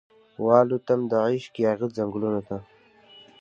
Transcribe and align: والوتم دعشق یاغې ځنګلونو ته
والوتم 0.45 1.01
دعشق 1.11 1.53
یاغې 1.65 1.87
ځنګلونو 1.95 2.41
ته 2.47 2.57